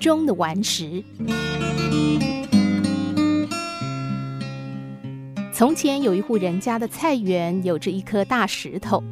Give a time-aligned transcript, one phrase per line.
[0.00, 1.04] 中的顽石。
[5.52, 9.04] 从前有一户人家的菜园，有着一颗大石头，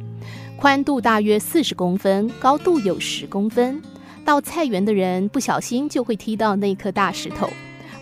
[0.57, 3.79] 宽度大约四十公分，高度有十公分。
[4.25, 7.47] 到菜园的人不小心就会踢到那颗大石头，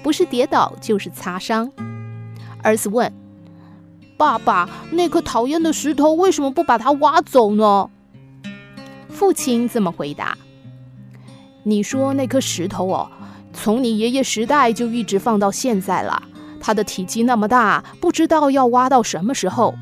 [0.01, 1.69] 不是跌倒就是擦伤。
[2.63, 3.11] 儿子问
[4.17, 7.89] ：“爸爸，那颗讨厌的石头为什么不把它挖走呢？”
[9.09, 10.37] 父亲这么回答
[11.67, 13.11] ：“你说那颗石头哦，
[13.51, 16.23] 从你爷爷时代就一直放到现在了。
[16.61, 19.75] 它的体积那么大，不知道要挖到什么时候。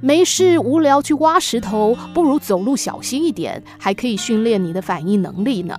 [0.00, 5.78] 没事无聊去挖石头，不如走路小心一点，还可以训练你的反应能力呢。”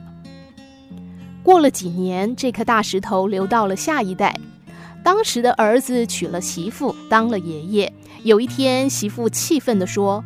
[1.41, 4.35] 过了几年，这颗大石头流到了下一代。
[5.03, 7.91] 当时的儿子娶了媳妇，当了爷爷。
[8.21, 10.23] 有一天，媳妇气愤地说：“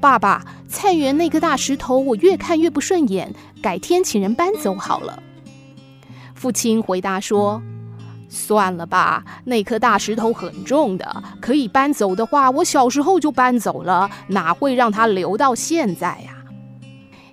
[0.00, 5.22] 爸爸，菜园那颗大石头，我越看越不顺眼，改天请人搬走好了。”
[6.34, 7.60] 父亲回答说
[8.28, 16.36] ：“算了吧，那颗大石头很重的，可以搬走的话，我小时候就搬走了，哪会让它留到现在呀？”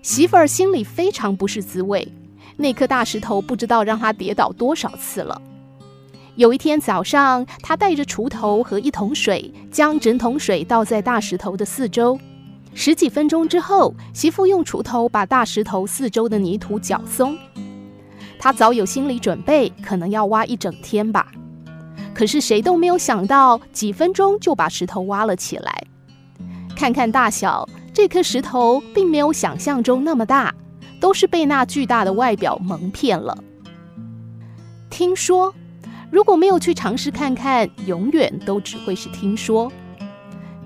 [0.02, 2.12] 媳妇儿心里非常不是滋味，
[2.58, 5.40] 那颗大石头不知道让她跌倒多少次了。
[6.36, 12.20] 有一天早上，他带着锄头和一桶水，将整桶水倒在大石头的四周。
[12.76, 17.36] 十几分钟之后，媳妇用锄头把大石头四周的泥土搅松。
[18.38, 21.32] 他早有心理准备，可能要挖一整天吧。
[22.14, 25.88] 可是谁都没有想到，几分钟就把石头挖了起来。
[26.76, 30.54] 看看大小，这颗石头并没有想象中那么大，
[31.00, 33.36] 都是被那巨大的外表蒙骗了。
[34.90, 35.52] 听说。
[36.12, 39.70] 如果没有去尝试看看，永远都只会是听说。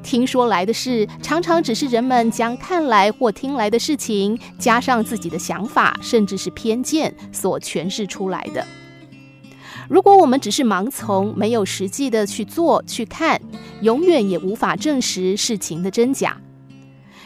[0.01, 8.65] 听说来的事，常常只是人们将看来或听来的事情，加上自己的想法，甚至是偏见所诠释出来的。
[9.87, 13.41] 如果我们只是盲从，没有实际的去做、去看，
[13.81, 16.37] 永远也无法证实事情的真假。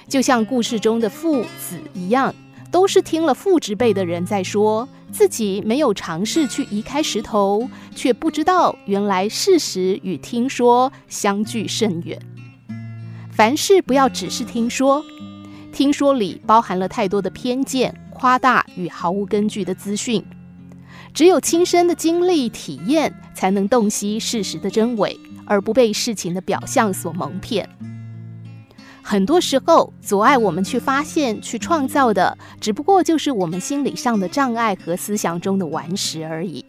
[0.08, 2.34] 就像故事中的父子一样，
[2.72, 4.88] 都是听了父之辈的人在说。
[5.12, 12.20] 自己没有尝试去移开石头，却不知道原来事实与听说相距甚远。
[13.36, 15.04] 凡事不要只是听说，
[15.72, 20.24] 听说里包含了太多的偏见、夸大与毫无根据的资讯。
[21.16, 27.68] 只有亲身的经历体验，才能洞悉事实的真伪，而不被事情的表象所蒙骗。
[29.02, 36.64] 很多时候，阻碍我们去发现、去创造的，只不过就是我们心理上的障碍和思想中的顽石而已。